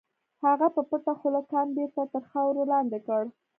هغه 0.45 0.67
په 0.75 0.81
پټه 0.89 1.13
خوله 1.19 1.41
کان 1.51 1.67
بېرته 1.77 2.01
تر 2.13 2.23
خاورو 2.29 2.61
لاندې 2.71 2.99
کړ. 3.07 3.23